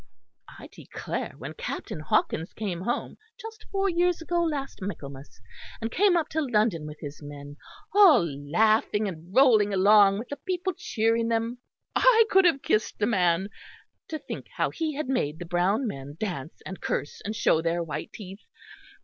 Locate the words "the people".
10.29-10.73